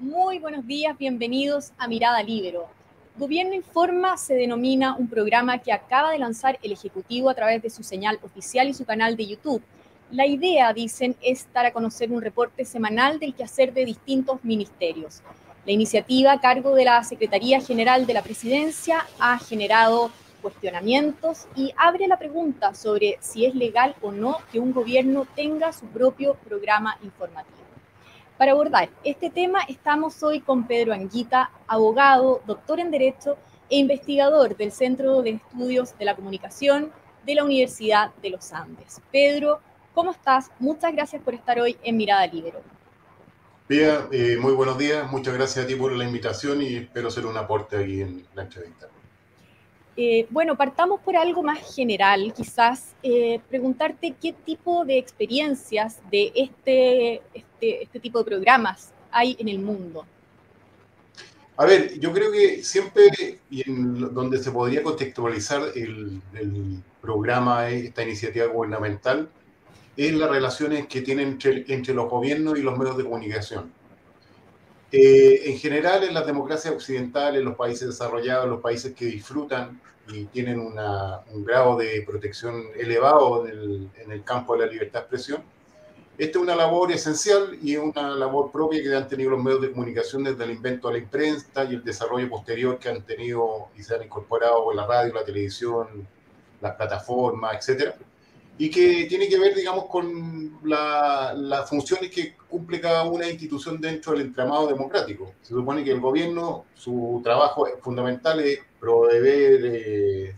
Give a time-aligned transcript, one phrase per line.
[0.00, 2.68] Muy buenos días, bienvenidos a Mirada Libero.
[3.16, 7.68] Gobierno Informa se denomina un programa que acaba de lanzar el Ejecutivo a través de
[7.68, 9.60] su señal oficial y su canal de YouTube.
[10.12, 15.20] La idea, dicen, es dar a conocer un reporte semanal del quehacer de distintos ministerios.
[15.66, 21.72] La iniciativa a cargo de la Secretaría General de la Presidencia ha generado cuestionamientos y
[21.76, 26.34] abre la pregunta sobre si es legal o no que un gobierno tenga su propio
[26.34, 27.57] programa informativo.
[28.38, 33.36] Para abordar este tema estamos hoy con Pedro Anguita, abogado, doctor en Derecho
[33.68, 36.92] e investigador del Centro de Estudios de la Comunicación
[37.26, 39.00] de la Universidad de los Andes.
[39.10, 39.58] Pedro,
[39.92, 40.52] ¿cómo estás?
[40.60, 42.60] Muchas gracias por estar hoy en Mirada Libero.
[43.68, 47.26] Bien, eh, muy buenos días, muchas gracias a ti por la invitación y espero ser
[47.26, 48.88] un aporte aquí en la entrevista.
[50.00, 56.30] Eh, bueno, partamos por algo más general, quizás eh, preguntarte qué tipo de experiencias de
[56.36, 60.06] este, este, este, tipo de programas hay en el mundo.
[61.56, 66.22] A ver, yo creo que siempre y en donde se podría contextualizar el,
[67.00, 69.28] programa, esta iniciativa gubernamental,
[69.96, 73.72] es las relaciones que tienen entre los gobiernos y los medios de comunicación.
[74.90, 79.04] Eh, en general, en las democracias occidentales, en los países desarrollados, en los países que
[79.04, 85.04] disfrutan y tienen un grado de protección elevado en el, campo de la libertad de
[85.04, 85.42] expresión,
[86.16, 89.60] esta es una labor esencial y es una labor propia que han tenido los medios
[89.60, 93.68] de comunicación desde el invento de la imprenta y el desarrollo posterior que han tenido
[93.76, 96.08] y se han incorporado en la radio, la televisión,
[96.60, 97.94] las plataformas, etcétera
[98.58, 104.12] y que tiene que ver, digamos, con las funciones que cumple cada una institución dentro
[104.12, 105.32] del entramado democrático.
[105.42, 110.34] Se supone que el gobierno, su trabajo fundamental es proveer, eh,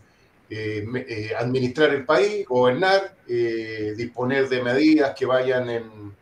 [0.50, 3.16] eh, eh, administrar el país, gobernar,
[3.96, 6.12] disponer de medidas que vayan en,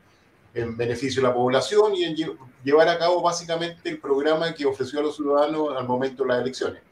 [0.55, 2.17] en, beneficio de la población y en
[2.63, 6.43] llevar a cabo básicamente el programa que ofreció a los ciudadanos al momento de las
[6.43, 6.88] elecciones.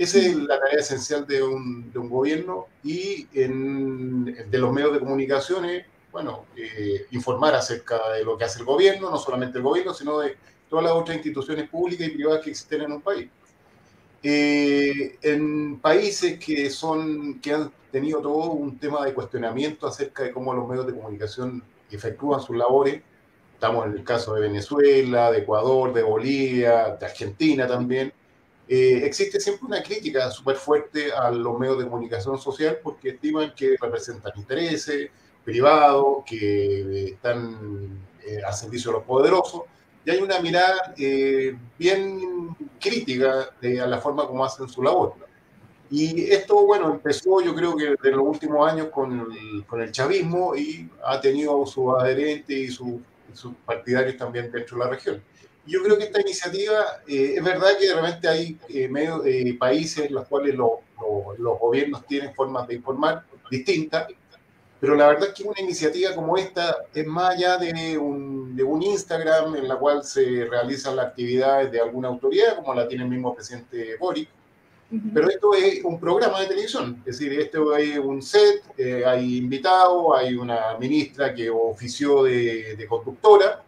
[0.00, 4.98] Esa es la tarea esencial de un, de un gobierno y de los medios de
[4.98, 9.92] comunicaciones, bueno, eh, informar acerca de lo que hace el gobierno, no solamente el gobierno,
[9.92, 10.38] sino de
[10.70, 13.28] todas las otras instituciones públicas y privadas que existen en un país.
[14.22, 20.32] Eh, en países que, son, que han tenido todo un tema de cuestionamiento acerca de
[20.32, 23.02] cómo los medios de comunicación efectúan sus labores,
[23.52, 28.14] estamos en el caso de Venezuela, de Ecuador, de Bolivia, de Argentina también,
[28.72, 33.52] eh, existe siempre una crítica súper fuerte a los medios de comunicación social porque estiman
[33.52, 35.10] que representan intereses
[35.44, 39.62] privados, que están eh, a servicio de los poderosos,
[40.04, 45.14] y hay una mirada eh, bien crítica a la forma como hacen su labor.
[45.90, 49.90] Y esto, bueno, empezó yo creo que en los últimos años con el, con el
[49.90, 53.00] chavismo y ha tenido sus adherentes y sus
[53.66, 55.20] partidarios también dentro de la región.
[55.66, 59.54] Yo creo que esta iniciativa, eh, es verdad que de repente hay eh, medio, eh,
[59.58, 64.06] países en los cuales los gobiernos tienen formas de informar distintas,
[64.80, 68.62] pero la verdad es que una iniciativa como esta es más allá de un, de
[68.62, 73.04] un Instagram en la cual se realizan las actividades de alguna autoridad, como la tiene
[73.04, 74.28] el mismo presidente Boric,
[75.14, 78.64] pero esto es un programa de televisión, es decir, esto es un set,
[79.06, 83.62] hay invitados, hay una ministra que ofició de, de conductora,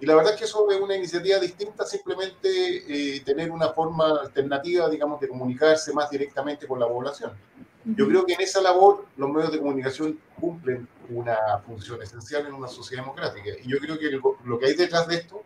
[0.00, 2.46] y la verdad es que eso es una iniciativa distinta, simplemente
[3.16, 7.32] eh, tener una forma alternativa, digamos, de comunicarse más directamente con la población.
[7.84, 12.54] Yo creo que en esa labor los medios de comunicación cumplen una función esencial en
[12.54, 13.50] una sociedad democrática.
[13.64, 15.42] Y yo creo que lo que hay detrás de esto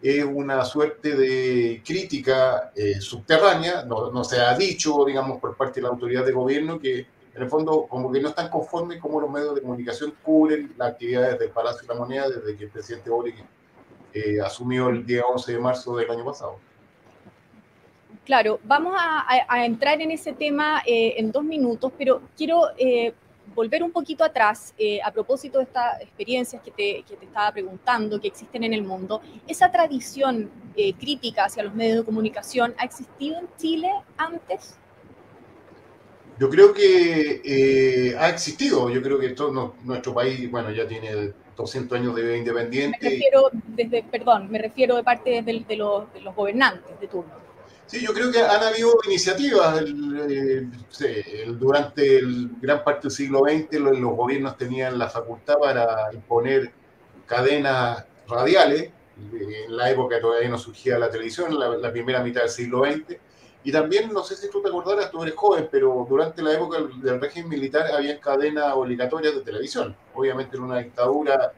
[0.00, 5.80] es una suerte de crítica eh, subterránea, no, no, se ha dicho, digamos, por parte
[5.80, 9.20] de la autoridad de gobierno que en el fondo como que no están conformes como
[9.20, 12.70] los medios de comunicación cubren las actividades del Palacio de la Moneda desde que el
[12.70, 13.36] presidente Boric
[14.14, 16.58] eh, asumió el día 11 de marzo del año pasado.
[18.24, 23.12] Claro, vamos a, entrar en ese tema eh, en dos minutos, pero quiero eh,
[23.54, 24.74] volver un poquito atrás
[25.04, 28.82] a propósito de estas experiencias que te, que te, estaba preguntando, que existen en el
[28.82, 29.20] mundo.
[29.48, 30.50] ¿Esa tradición
[31.00, 34.78] crítica hacia los medios de comunicación ha existido en Chile antes?
[36.38, 39.34] Yo creo que ha existido, yo creo que
[39.82, 42.98] nuestro país, bueno, ya tiene 200 años de vida independiente.
[43.00, 46.04] Me refiero, desde, perdón, me refiero de parte de, los,
[46.34, 47.32] gobernantes de turno.
[47.86, 49.84] Sí, yo creo que han habido iniciativas.
[51.58, 56.72] durante el, gran parte del siglo XX los, gobiernos tenían la facultad para imponer
[57.26, 58.90] cadenas radiales.
[59.32, 63.18] En la época todavía no surgía la televisión, la, la primera mitad del siglo XX
[63.64, 66.78] y también, no sé si tú te acordarás, tú eres joven, pero durante la época
[66.80, 69.94] del régimen militar había cadenas obligatorias de televisión.
[70.14, 71.52] Obviamente en una dictadura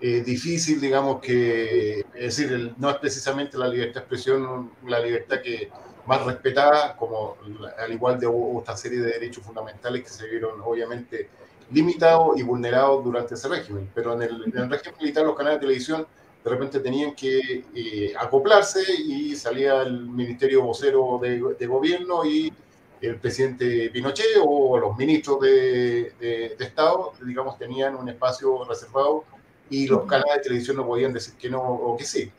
[0.00, 5.40] eh, difícil, digamos que, es decir, no es precisamente la libertad de expresión la libertad
[5.42, 5.70] que
[6.06, 7.36] más respetada, como
[7.78, 11.28] al igual de otra serie de derechos fundamentales que se vieron obviamente
[11.70, 13.90] limitados y vulnerados durante ese régimen.
[13.94, 16.06] Pero en el, en el régimen militar los canales de televisión
[16.44, 22.52] de repente tenían que eh, acoplarse y salía el ministerio vocero de, de, gobierno y
[23.00, 29.24] el presidente Pinochet o los ministros de, de, Estado, digamos, tenían un espacio reservado
[29.70, 32.30] y los canales de televisión no podían decir que no o que sí.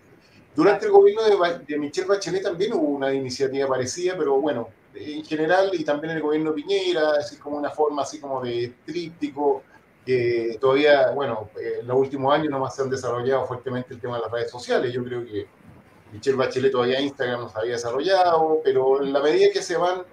[0.55, 5.23] Durante el gobierno de, de Michelle Bachelet también hubo una iniciativa parecida, pero bueno, en
[5.25, 8.73] general y también en el gobierno de Piñera, así como una forma así como de
[8.85, 9.63] tríptico,
[10.05, 14.23] que todavía, bueno, en los últimos años nomás se han desarrollado fuertemente el tema de
[14.23, 14.91] las redes sociales.
[14.93, 15.47] Yo creo que
[16.11, 20.03] Michelle Bachelet todavía Instagram no se había desarrollado, pero en la medida que se van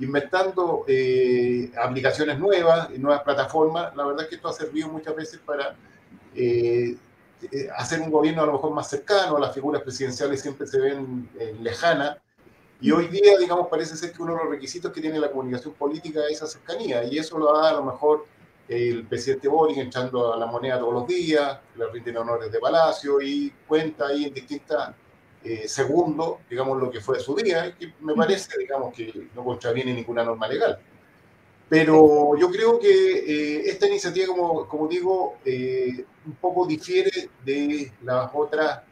[0.00, 5.40] inventando eh, aplicaciones nuevas, nuevas plataformas, la verdad es que esto ha servido muchas veces
[5.44, 5.76] para
[6.34, 6.96] eh,
[7.52, 11.28] eh, hacer un gobierno a lo mejor más cercano, las figuras presidenciales siempre se ven
[11.60, 12.16] lejanas,
[12.80, 15.72] y hoy día, digamos, parece ser que uno de los requisitos que tiene la comunicación
[15.74, 18.26] política es esa cercanía, y eso lo da a lo mejor
[18.72, 23.20] el presidente Boric entrando a la moneda todos los días, le rinden honores de palacio
[23.20, 24.78] y cuenta ahí en distintos
[25.44, 29.92] eh, segundos, digamos, lo que fue su día, que me parece, digamos, que no contraviene
[29.92, 30.78] ninguna norma legal.
[31.68, 37.92] Pero yo creo que eh, esta iniciativa, como, como digo, eh, un poco difiere de
[38.02, 38.82] las otras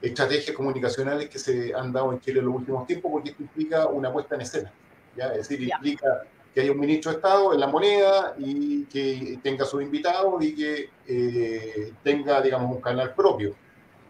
[0.00, 3.86] estrategias comunicacionales que se han dado en Chile en los últimos tiempos, porque esto implica
[3.86, 4.72] una puesta en escena.
[5.16, 5.26] ¿ya?
[5.32, 6.24] Es decir, implica
[6.54, 10.54] que haya un ministro de Estado en la moneda y que tenga sus invitados y
[10.54, 13.54] que eh, tenga, digamos, un canal propio.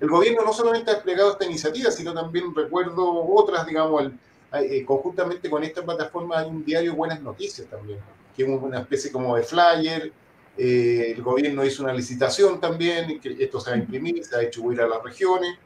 [0.00, 4.10] El gobierno no solamente ha desplegado esta iniciativa, sino también recuerdo otras, digamos,
[4.54, 7.98] eh, conjuntamente con esta plataforma hay un diario Buenas Noticias también,
[8.34, 10.12] que es una especie como de flyer.
[10.56, 14.38] Eh, el gobierno hizo una licitación también, que esto se va a imprimir, se va
[14.38, 15.58] a distribuir a las regiones.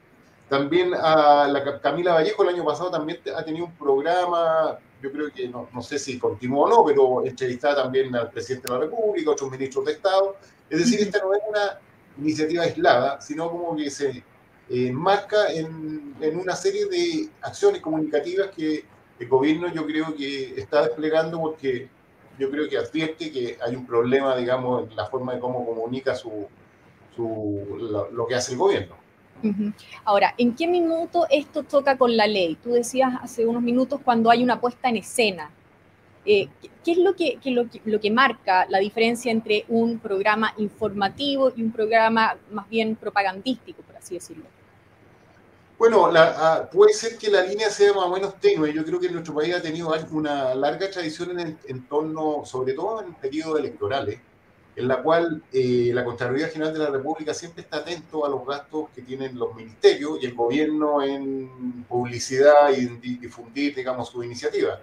[0.48, 5.30] También a la Camila Vallejo el año pasado también ha tenido un programa yo creo
[5.30, 8.80] que no, no sé si continuó o no, pero entrevistada también al presidente de la
[8.80, 10.36] República, otros ministros de Estado.
[10.70, 11.78] Es decir, esta no es una
[12.18, 14.24] iniciativa aislada, sino como que se
[14.70, 18.86] enmarca en, en, una serie de acciones comunicativas que
[19.18, 21.86] el gobierno yo creo que está desplegando porque
[22.38, 26.14] yo creo que advierte que hay un problema, digamos, en la forma de cómo comunica
[26.14, 26.46] su,
[27.14, 29.03] su lo, lo que hace el gobierno.
[30.04, 32.56] Ahora, ¿en qué minuto esto toca con la ley?
[32.62, 35.50] Tú decías hace unos minutos cuando hay una puesta en escena.
[36.26, 36.48] Eh,
[36.82, 37.38] ¿Qué es lo que,
[37.84, 43.82] lo que, marca la diferencia entre un programa informativo y un programa más bien propagandístico,
[43.82, 44.44] por así decirlo?
[45.78, 48.72] Bueno, ah, puede ser que la línea sea más o menos tenue.
[48.72, 53.02] Yo creo que nuestro país ha tenido una larga tradición en, en torno, sobre todo
[53.02, 54.18] en periodos electorales,
[54.76, 58.44] en la cual eh, la Contraloría General de la República siempre está atento a los
[58.44, 64.22] gastos que tienen los ministerios y el gobierno en publicidad y en difundir, digamos, su
[64.24, 64.80] iniciativa.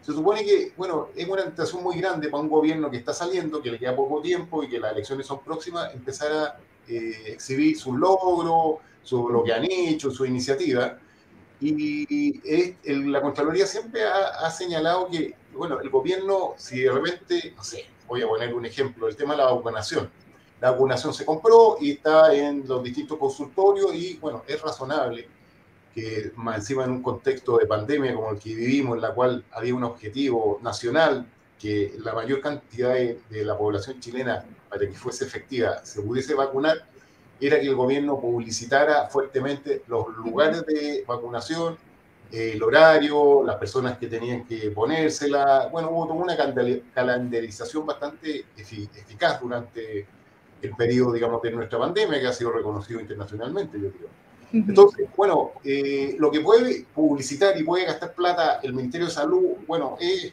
[0.00, 3.60] Se supone que, bueno, es una tentación muy grande para un gobierno que está saliendo,
[3.60, 7.78] que le queda poco tiempo y que las elecciones son próximas, empezar a eh, exhibir
[7.78, 10.98] sus logros, su, lo que han hecho, su iniciativa.
[11.60, 12.40] Y,
[12.86, 17.84] la Contraloría siempre ha, ha señalado que, bueno, el gobierno, si de repente, no sé,
[18.10, 20.10] voy a poner un ejemplo, el tema de la vacunación.
[20.60, 25.28] La vacunación se compró y está en los distintos consultorios y bueno, es razonable
[25.94, 29.44] que más encima en un contexto de pandemia como el que vivimos, en la cual
[29.52, 31.24] había un objetivo nacional,
[31.58, 36.34] que la mayor cantidad de, de la población chilena, para que fuese efectiva, se pudiese
[36.34, 36.88] vacunar,
[37.40, 41.76] era que el gobierno publicitara fuertemente los lugares de vacunación,
[42.32, 45.68] el horario, las personas que tenían que ponérsela.
[45.70, 46.36] Bueno, hubo una
[46.94, 50.06] calendarización bastante eficaz durante
[50.62, 54.08] el periodo, digamos, de nuestra pandemia, que ha sido reconocido internacionalmente, yo creo.
[54.52, 59.58] Entonces, bueno, eh, lo que puede publicitar y puede gastar plata el Ministerio de Salud,
[59.66, 60.32] bueno, es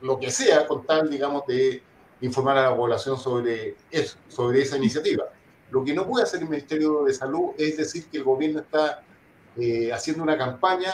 [0.00, 1.82] lo que sea con tal, digamos, de
[2.20, 5.24] informar a la población sobre eso, sobre esa iniciativa.
[5.70, 9.02] Lo que no puede hacer el Ministerio de Salud es decir que el gobierno está
[9.56, 10.92] eh, haciendo una campaña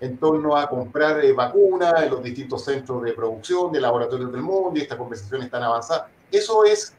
[0.00, 4.42] en torno a comprar eh, vacunas en los distintos centros de producción, de laboratorios del
[4.42, 6.10] mundo, y estas conversaciones están avanzadas.
[6.30, 6.94] Eso, es,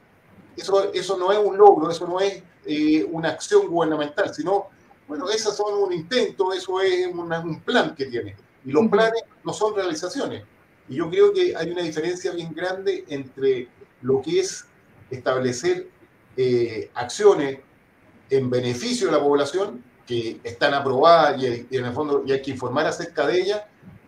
[0.55, 4.67] eso, eso no es un logro, eso no es eh, una acción gubernamental, sino,
[5.07, 8.35] bueno, esos son un intento, eso es un plan que tiene.
[8.65, 10.43] Y los planes no son realizaciones.
[10.89, 13.67] Y yo creo que hay una diferencia bien grande entre
[14.01, 14.65] lo que es
[15.09, 15.87] establecer
[16.35, 17.59] eh, acciones
[18.29, 22.51] en beneficio de la población que están aprobadas y, en el fondo y hay que
[22.51, 23.61] informar acerca de ellas,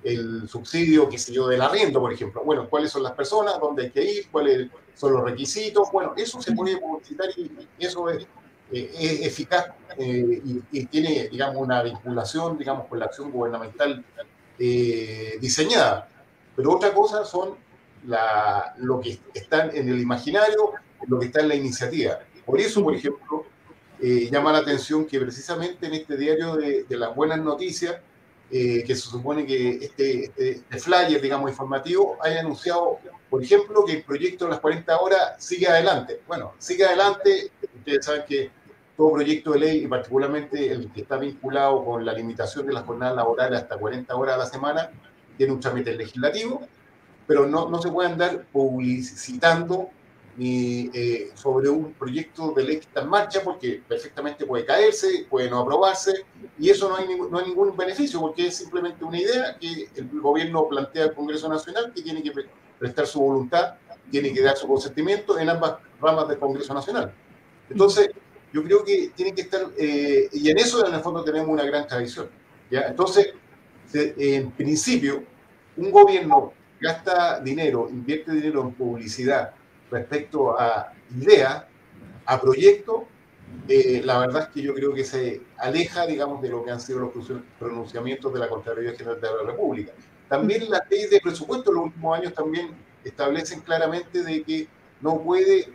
[0.03, 2.41] el subsidio, qué sé yo, del arriendo, por ejemplo.
[2.43, 5.91] Bueno, cuáles son las personas, dónde hay que ir, cuáles son los requisitos.
[5.91, 8.25] Bueno, eso se puede publicitar y eso es,
[8.71, 10.41] eh, es eficaz eh,
[10.71, 14.03] y, tiene, digamos, una vinculación, digamos, con la acción gubernamental
[14.57, 16.09] diseñada.
[16.55, 17.55] Pero otra cosa son
[18.05, 20.73] la, lo que está en el imaginario,
[21.07, 22.19] lo que está en la iniciativa.
[22.45, 23.45] Por eso, por ejemplo,
[24.01, 27.97] llama la atención que precisamente en este diario de, de las buenas noticias,
[28.49, 33.93] que se supone que este, este, este, flyer, digamos, informativo, haya anunciado, por ejemplo, que
[33.93, 36.21] el proyecto de las 40 horas sigue adelante.
[36.27, 38.49] Bueno, sigue adelante, ustedes saben que
[38.97, 42.83] todo proyecto de ley, y particularmente el que está vinculado con la limitación de las
[42.83, 44.89] jornadas laborales hasta 40 horas a la semana,
[45.37, 46.67] tiene un trámite legislativo,
[47.25, 49.89] pero no, no se puede andar publicitando
[50.37, 55.25] ni eh, sobre un proyecto de ley que está en marcha, porque perfectamente puede caerse,
[55.29, 56.25] puede no aprobarse,
[56.57, 60.07] y eso no hay, no hay ningún beneficio, porque es simplemente una idea que el
[60.21, 62.31] gobierno plantea al Congreso Nacional, que tiene que
[62.77, 63.75] prestar su voluntad,
[64.09, 67.13] tiene que dar su consentimiento en ambas ramas del Congreso Nacional.
[67.69, 68.09] Entonces,
[68.51, 71.63] yo creo que tiene que estar, eh, y en eso en el fondo tenemos una
[71.63, 72.29] gran tradición.
[72.71, 72.81] ¿ya?
[72.87, 73.33] Entonces,
[73.93, 75.23] en principio,
[75.77, 79.53] un gobierno gasta dinero, invierte dinero en publicidad,
[79.91, 81.63] respecto a ideas,
[82.25, 83.03] a proyectos,
[83.67, 86.79] eh, la verdad es que yo creo que se aleja, digamos, de lo que han
[86.79, 87.13] sido los
[87.57, 89.93] pronunciamientos de la Contraloría General de la República.
[90.27, 92.69] También las leyes de presupuesto en los últimos años también
[93.03, 94.67] establecen claramente de que
[95.01, 95.69] no puede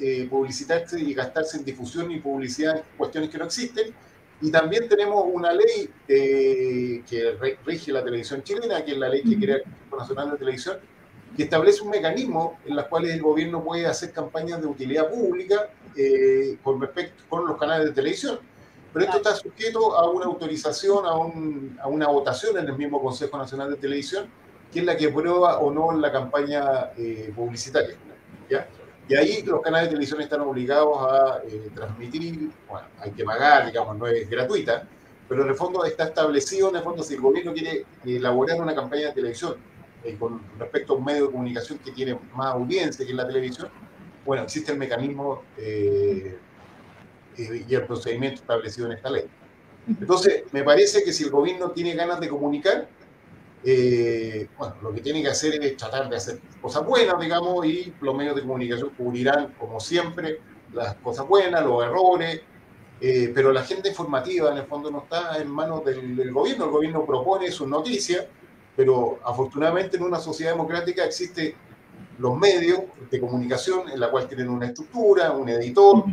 [0.00, 3.94] eh, publicitarse y gastarse en difusión y publicidad en cuestiones que no existen.
[4.40, 9.22] Y también tenemos una ley eh, que rige la televisión chilena, que es la ley
[9.22, 9.64] que crea el
[9.96, 10.78] Nacional de Televisión,
[11.36, 15.70] que establece un mecanismo en los cuales el gobierno puede hacer campañas de utilidad pública
[15.96, 18.38] eh, con respecto con los canales de televisión.
[18.92, 23.02] Pero esto está sujeto a una autorización, a, un, a, una votación en el mismo
[23.02, 24.26] Consejo Nacional de Televisión,
[24.72, 27.96] que es la que aprueba o no la campaña eh, publicitaria.
[28.48, 28.68] ¿ya?
[29.08, 33.66] Y ahí los canales de televisión están obligados a eh, transmitir, bueno, hay que pagar,
[33.66, 34.86] digamos, no es gratuita,
[35.28, 38.74] pero en el fondo está establecido, en el fondo, si el gobierno quiere elaborar una
[38.74, 39.56] campaña de televisión
[40.04, 43.26] eh, con respecto a un medio de comunicación que tiene más audiencia que es la
[43.26, 43.68] televisión,
[44.26, 46.36] bueno, existe el mecanismo eh,
[47.38, 49.24] eh, y el procedimiento establecido en esta ley.
[49.88, 52.86] Entonces, me parece que si el gobierno tiene ganas de comunicar,
[54.58, 58.14] bueno, lo que tiene que hacer es tratar de hacer cosas buenas, digamos, y los
[58.14, 60.40] medios de comunicación cubrirán, como siempre,
[60.74, 62.42] las cosas buenas, los errores,
[63.00, 66.66] pero la agenda informativa, en el fondo, no está en manos del, del gobierno.
[66.66, 68.26] El gobierno propone sus noticias,
[68.76, 71.54] pero afortunadamente en una sociedad democrática existen
[72.18, 76.04] los medios de comunicación en la cual tienen una estructura, un editor,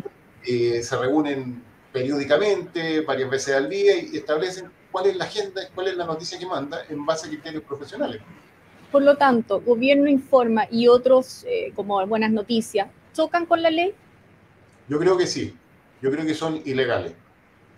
[0.45, 5.87] eh, se reúnen periódicamente, varias veces al día y establecen cuál es la agenda, cuál
[5.87, 8.21] es la noticia que manda en base a criterios profesionales.
[8.91, 13.93] Por lo tanto, gobierno informa y otros, eh, como buenas noticias, ¿chocan con la ley?
[14.87, 15.55] Yo creo que sí,
[16.01, 17.13] yo creo que son ilegales.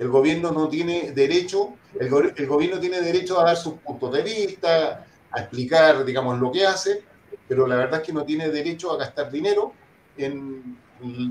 [0.03, 5.07] El gobierno no tiene derecho, el, gobierno tiene derecho a dar sus puntos de vista,
[5.31, 7.01] a explicar, digamos, lo que hace,
[7.47, 9.71] pero la verdad es que no tiene derecho a gastar dinero
[10.17, 10.77] en,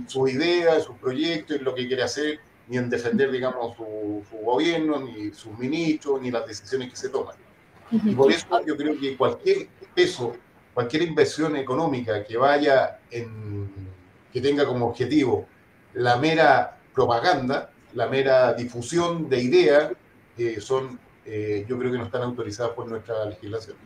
[0.07, 4.25] sus ideas, en sus proyectos, en lo que quiere hacer, ni en defender, digamos, su,
[4.43, 7.37] gobierno, ni sus ministros, ni las decisiones que se toman.
[7.91, 10.35] Y por eso yo creo que cualquier peso,
[10.73, 13.71] cualquier inversión económica que vaya en,
[14.33, 15.47] que tenga como objetivo
[15.93, 19.93] la mera propaganda, la mera difusión de ideas
[20.39, 23.77] eh, son, eh, yo creo que no están autorizadas por nuestra legislación.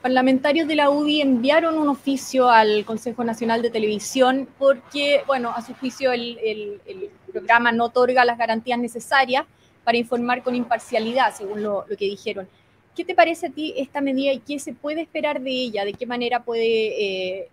[0.00, 5.62] Parlamentarios de la UDI enviaron un oficio al Consejo Nacional de Televisión porque, bueno, a
[5.62, 6.80] su juicio el,
[7.32, 9.44] programa no otorga las garantías necesarias
[9.82, 12.46] para informar con imparcialidad, según lo, que dijeron.
[12.94, 15.84] ¿Qué te parece a ti esta medida y qué se puede esperar de ella?
[15.84, 17.48] ¿De qué manera puede eh,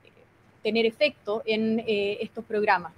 [0.62, 2.94] tener efecto en estos programas?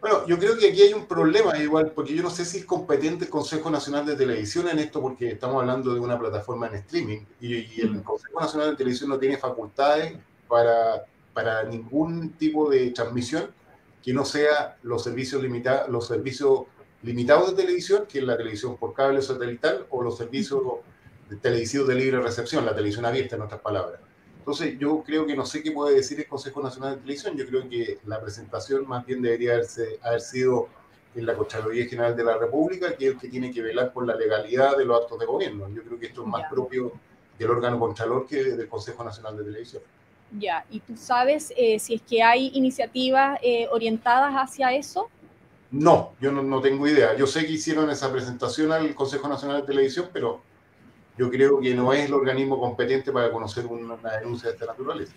[0.00, 2.64] Bueno, yo creo que aquí hay un problema igual, porque yo no sé si es
[2.64, 6.76] competente el Consejo Nacional de Televisión en esto, porque estamos hablando de una plataforma en
[6.76, 10.14] streaming y, el Consejo Nacional de Televisión no tiene facultades
[10.48, 11.04] para,
[11.34, 13.50] para ningún tipo de transmisión
[14.02, 16.62] que no sea los servicios, limitados los servicios
[17.02, 20.60] limitados de televisión, que es la televisión por cable o satelital, o los servicios
[21.40, 24.00] televisivos de libre recepción, la televisión abierta, en otras palabras.
[24.50, 27.36] Entonces, yo creo que no sé qué puede decir el Consejo Nacional de Televisión.
[27.36, 30.66] Yo creo que la presentación más bien debería haberse, haber sido
[31.14, 34.04] en la Contraloría General de la República, que es el que tiene que velar por
[34.04, 35.68] la legalidad de los actos de gobierno.
[35.68, 36.90] Yo creo que esto es más propio
[37.38, 39.84] del órgano Contralor que del Consejo Nacional de Televisión.
[40.36, 45.08] Ya, ¿y tú sabes eh, si es que hay iniciativas eh, orientadas hacia eso?
[45.70, 47.16] No, yo no, no, tengo idea.
[47.16, 50.42] Yo sé que hicieron esa presentación al Consejo Nacional de Televisión, pero
[51.16, 55.14] yo creo que no es el organismo competente para conocer una denuncia de esta naturaleza.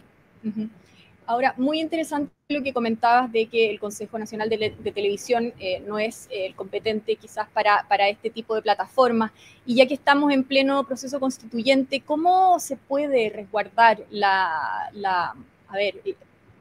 [1.26, 5.98] Ahora, muy interesante lo que comentabas de que el Consejo Nacional de, Televisión eh, no
[5.98, 9.32] es eh, el competente quizás para, para, este tipo de plataformas.
[9.66, 15.34] Y ya que estamos en pleno proceso constituyente, ¿cómo se puede resguardar la, la,
[15.70, 15.96] a ver,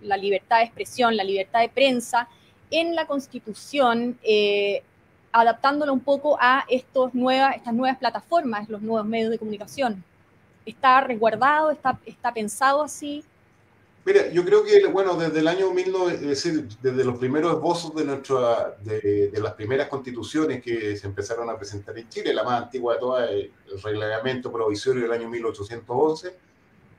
[0.00, 2.28] la libertad de expresión, la libertad de prensa
[2.70, 4.82] en la Constitución, eh,
[5.32, 10.04] adaptándolo un poco a estos nuevas, estas nuevas plataformas, los nuevos medios de comunicación?
[10.64, 11.70] ¿Está resguardado?
[11.70, 13.24] ¿Está, está pensado así?
[14.04, 17.94] Mira, yo creo que, bueno, desde el año 19, es decir, desde los primeros esbozos
[17.94, 22.64] de, nuestra, de, las primeras constituciones que se empezaron a presentar en Chile, la más
[22.64, 26.34] antigua de todas, el reglamento provisorio del año 1811,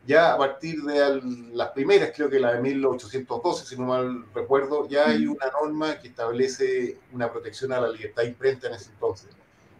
[0.05, 1.21] ya a partir de
[1.53, 5.99] las primeras, creo que la de 1812, si no mal recuerdo, ya hay una norma
[5.99, 9.29] que establece una protección a la libertad de imprenta en ese entonces.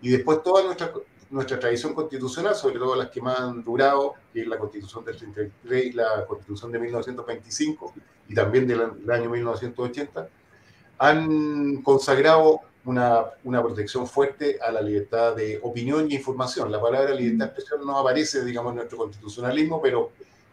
[0.02, 0.92] Y después toda nuestra
[1.34, 5.18] nuestra tradición constitucional, sobre todo las que más han durado, que es la Constitución del
[5.18, 7.94] 33 y la Constitución de 1925
[8.30, 10.30] y también del, año 1980,
[11.00, 16.72] han consagrado una, una, protección fuerte a la libertad de opinión y información.
[16.72, 20.12] La palabra libertad de expresión no aparece, digamos, en nuestro constitucionalismo, pero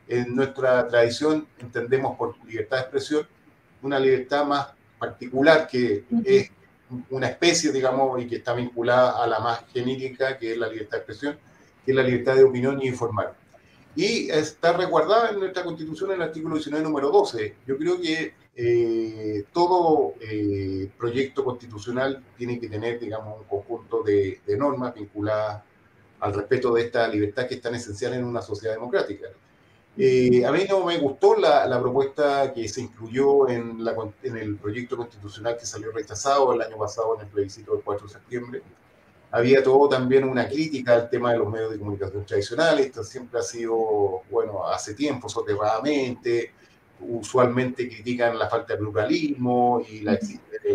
[0.08, 3.26] en nuestra tradición entendemos por libertad de expresión
[3.82, 4.68] una libertad más
[4.98, 6.50] particular que es
[7.08, 10.92] una especie, digamos, y que está vinculada a la más genérica, que es la libertad
[10.92, 11.38] de expresión,
[11.84, 13.34] que es la libertad de opinión y informar.
[13.94, 17.56] Y está resguardada en nuestra Constitución en el artículo 19, número 12.
[17.66, 24.40] Yo creo que eh, todo eh, proyecto constitucional tiene que tener, digamos, un conjunto de,
[24.46, 25.62] de normas vinculadas
[26.20, 29.28] al respeto de esta libertad que es tan esencial en una sociedad democrática.
[29.96, 34.36] Eh, a mí no me gustó la, la propuesta que se incluyó en, la, en,
[34.36, 38.12] el proyecto constitucional que salió rechazado el año pasado en el plebiscito del 4 de
[38.12, 38.62] septiembre.
[39.30, 42.86] Había todo también una crítica al tema de los medios de comunicación tradicionales.
[42.86, 46.52] Esto siempre ha sido, bueno, hace tiempo, soterradamente.
[47.00, 50.18] Usualmente critican la falta de pluralismo y la,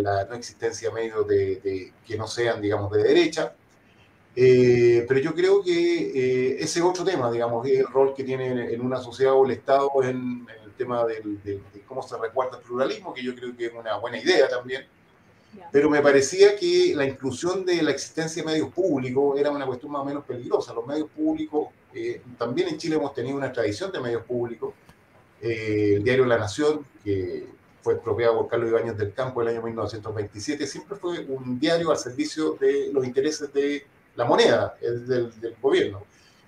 [0.01, 3.53] la no existencia de medios de, de, que no sean, digamos, de derecha.
[4.35, 5.71] Eh, pero yo creo que
[6.51, 9.51] eh, ese otro tema, digamos, es el rol que tiene en una sociedad o el
[9.51, 13.67] Estado en, el tema del, de cómo se recuerda el pluralismo, que yo creo que
[13.67, 14.85] es una buena idea también.
[15.71, 19.91] Pero me parecía que la inclusión de la existencia de medios públicos era una cuestión
[19.91, 20.73] más o menos peligrosa.
[20.73, 24.73] Los medios públicos, eh, también en Chile hemos tenido una tradición de medios públicos.
[25.45, 27.47] El diario La Nación, que
[27.81, 31.91] fue expropiado por Carlos Ibáñez del Campo en el año 1927, siempre fue un diario
[31.91, 35.31] al servicio de los intereses de la moneda es del,
[35.61, 36.03] gobierno.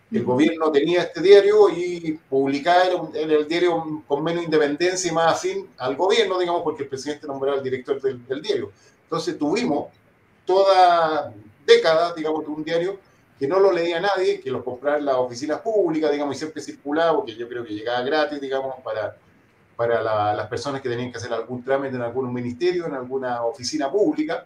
[0.10, 5.34] El gobierno tenía este diario y publicaba en el diario con menos independencia y más
[5.34, 8.72] afín al gobierno, digamos, porque el presidente nombraba al director del, diario.
[9.04, 9.88] Entonces tuvimos
[10.46, 11.34] toda
[11.66, 13.00] década, digamos, de un diario
[13.40, 16.62] que no lo leía nadie, que lo compraba en las oficinas públicas, digamos, y siempre
[16.62, 19.16] circulaba, porque yo creo que llegaba gratis, digamos, para,
[19.76, 23.92] para las personas que tenían que hacer algún trámite en algún ministerio, en alguna oficina
[23.92, 24.46] pública.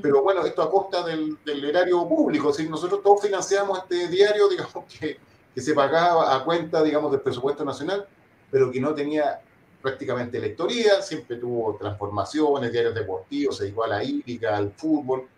[0.00, 2.52] Pero bueno, esto a costa del, del erario público.
[2.52, 5.18] Si nosotros todos financiamos este diario, digamos, que,
[5.54, 8.06] que, se pagaba a cuenta, digamos, del presupuesto nacional,
[8.50, 9.40] pero que no tenía
[9.82, 15.28] prácticamente lectoría, siempre tuvo transformaciones, diarios deportivos, se igual a la hípica, al fútbol.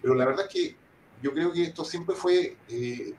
[0.00, 0.81] Pero la verdad es que
[1.22, 3.14] yo creo que esto siempre fue eh,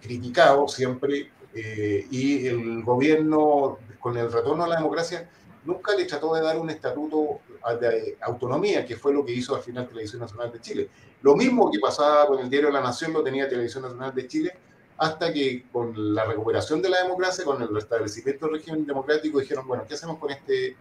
[0.00, 5.28] criticado, siempre, eh, y el gobierno, con el retorno a la democracia,
[5.64, 7.40] nunca le trató de dar un estatuto
[7.80, 10.90] de autonomía, que fue lo que hizo al final Televisión Nacional de Chile.
[11.22, 14.52] Lo mismo que pasaba con el diario La Nación lo tenía Televisión Nacional de Chile,
[14.96, 19.66] hasta que con la recuperación de la democracia, con el restablecimiento del régimen democrático, dijeron,
[19.66, 20.76] bueno, ¿qué hacemos con este,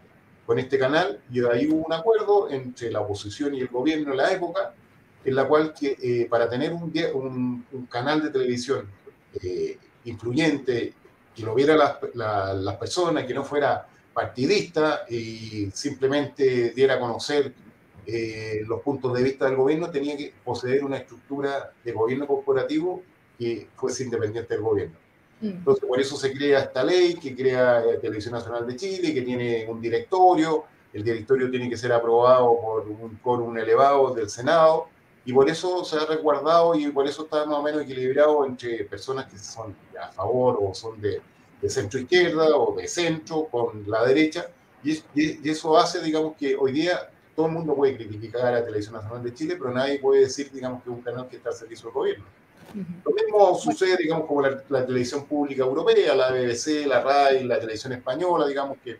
[0.45, 1.21] con este canal?
[1.31, 4.73] Y ahí hubo un acuerdo entre la oposición y el gobierno en la época,
[5.25, 8.89] en la cual que, eh, para tener un, un, un, canal de televisión
[9.41, 10.93] eh, influyente,
[11.35, 17.53] que lo viera las, las personas, que no fuera partidista y simplemente diera a conocer
[18.05, 23.01] eh, los puntos de vista del gobierno, tenía que poseer una estructura de gobierno corporativo
[23.39, 24.97] que fuese independiente del gobierno.
[25.41, 25.47] Mm.
[25.47, 29.21] Entonces, por eso se crea esta ley que crea eh, Televisión Nacional de Chile, que
[29.21, 34.89] tiene un directorio, el directorio tiene que ser aprobado por un quórum elevado del Senado,
[35.25, 38.83] y por eso se ha resguardado y por eso está más o menos equilibrado entre
[38.85, 41.21] personas que son a favor o son de,
[41.61, 44.49] de centro izquierda o de centro con la derecha,
[44.83, 48.95] y, eso hace, digamos, que hoy día todo el mundo puede criticar a la Televisión
[48.95, 51.55] Nacional de Chile, pero nadie puede decir, digamos, que es un canal que está al
[51.55, 52.25] servicio del gobierno.
[53.05, 57.93] Lo mismo sucede, digamos, con la, televisión pública europea, la BBC, la RAI, la televisión
[57.93, 58.97] española, digamos que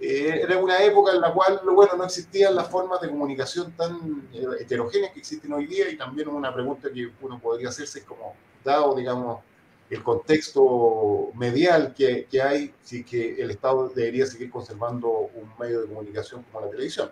[0.00, 4.28] eh, era una época en la cual, bueno, no existían las formas de comunicación tan
[4.32, 8.04] eh, heterogéneas que existen hoy día y también una pregunta que uno podría hacerse es
[8.06, 8.34] como,
[8.64, 9.40] dado, digamos,
[9.90, 15.82] el contexto medial que, que hay, sí que el Estado debería seguir conservando un medio
[15.82, 17.10] de comunicación como la televisión.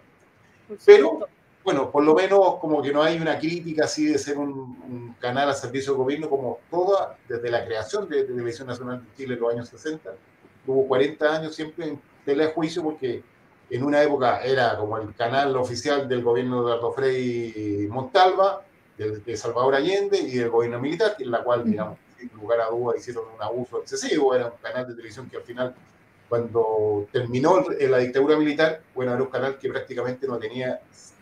[0.87, 1.27] Pero,
[1.65, 5.51] bueno, por lo menos como que no hay una crítica así de ser un, canal
[5.51, 9.41] a servicio del gobierno como toda, desde la creación de, Televisión Nacional de Chile en
[9.41, 10.15] los años 60,
[10.65, 13.23] tuvo 40 años siempre en tela de juicio porque
[13.71, 18.63] en una época era como el canal oficial del gobierno de Aldo Frei Montalva,
[18.99, 22.99] de, Salvador Allende y del gobierno militar, en la cual, digamos, sin lugar a dudas,
[22.99, 25.75] hicieron un abuso excesivo, era un canal de televisión que al final,
[26.29, 30.81] cuando terminó la dictadura militar, bueno, era un canal que prácticamente no tenía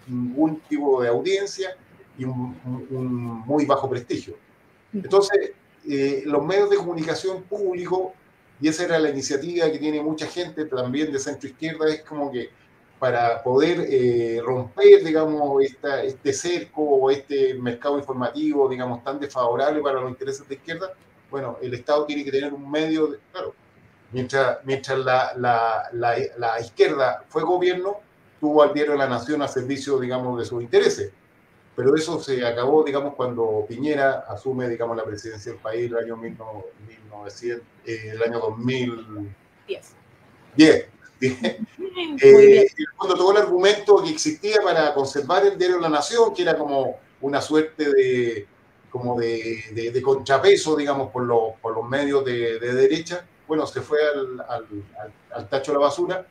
[0.09, 1.77] ningún tipo de audiencia
[2.19, 2.57] y un,
[3.47, 4.35] muy bajo prestigio.
[4.93, 5.53] Entonces,
[5.89, 8.13] eh, los medios de comunicación públicos,
[8.61, 12.31] y esa era la iniciativa que tiene mucha gente también de centro izquierda, es como
[12.31, 12.51] que
[12.99, 20.01] para poder eh, romper, digamos, este cerco o este mercado informativo, digamos, tan desfavorable para
[20.01, 20.93] los intereses de izquierda,
[21.31, 23.55] bueno, el Estado tiene que tener un medio, claro,
[24.13, 25.91] mientras, mientras la, la,
[26.39, 27.99] la, izquierda fue gobierno,
[28.41, 31.13] tuvo al diario de la Nación a servicio, digamos, de sus intereses.
[31.77, 36.17] Pero eso se acabó, digamos, cuando Piñera asume, digamos, la presidencia del país el año
[36.17, 39.95] 1900, eh, el año 2010.
[40.57, 40.87] 10.
[42.23, 46.43] Eh, cuando todo el argumento que existía para conservar el diario de la Nación, que
[46.43, 48.47] era como una suerte de,
[48.91, 53.99] como de, de, contrapeso, digamos, por, los, por los medios de, derecha, bueno, se fue
[54.03, 54.67] al, al,
[55.35, 56.27] al, tacho de la basura,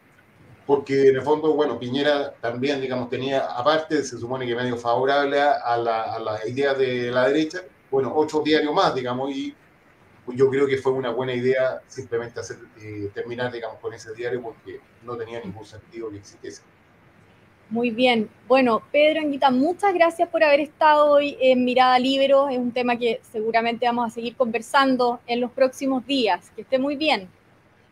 [0.66, 5.40] porque en el fondo, bueno, Piñera también, digamos, tenía, aparte, se supone que medio favorable
[5.40, 9.56] a la, a la idea de la derecha, bueno, ocho diarios más, digamos, y
[10.28, 14.42] yo creo que fue una buena idea simplemente hacer, eh, terminar, digamos, con ese diario
[14.42, 16.64] porque no tenía ningún sentido que existiese.
[17.70, 18.30] Muy bien.
[18.48, 22.48] Bueno, Pedro Anguita, muchas gracias por haber estado hoy en Mirada Libero.
[22.48, 26.52] Es un tema que seguramente vamos a seguir conversando en los próximos días.
[26.56, 27.28] Que esté muy bien.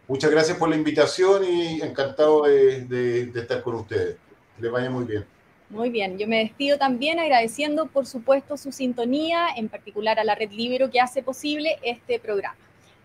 [0.07, 4.17] Muchas gracias por la invitación y encantado de, de estar con ustedes.
[4.55, 5.25] Que les vaya muy bien.
[5.69, 10.35] Muy bien, yo me despido también agradeciendo, por supuesto, su sintonía, en particular a la
[10.35, 12.57] Red Libero que hace posible este programa.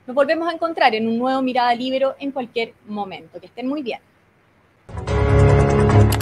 [0.06, 3.40] Nos volvemos a encontrar en un nuevo Mirada Libero en cualquier momento.
[3.40, 4.00] Que estén muy bien.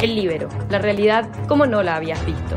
[0.03, 2.57] El Libero, la realidad como no la habías visto.